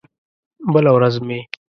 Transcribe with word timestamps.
بله 0.73 0.91
ورځ 0.97 1.15
مې 1.27 1.39